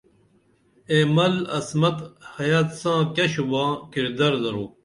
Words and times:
ایمل 0.93 1.35
عصمت 1.57 1.97
خیات 2.33 2.67
ساں 2.81 2.99
کیہ 3.15 3.27
شُوباں 3.33 3.69
کردر 3.91 4.33
درو 4.43 4.65